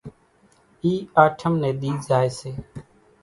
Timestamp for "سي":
2.39-2.51